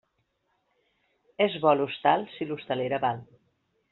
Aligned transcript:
És 1.47 1.59
bo 1.65 1.75
l'hostal 1.77 2.27
si 2.37 2.47
l'hostalera 2.53 3.01
val. 3.07 3.25